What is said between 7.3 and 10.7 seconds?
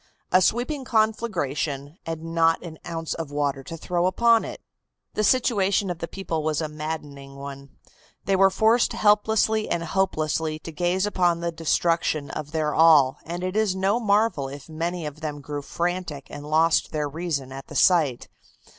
one. They were forced helplessly and hopelessly